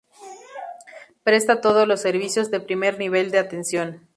Presta 1.23 1.61
todos 1.61 1.87
los 1.87 2.01
servicios 2.01 2.49
de 2.49 2.59
primer 2.59 2.97
nivel 2.97 3.29
de 3.29 3.37
atención. 3.37 4.09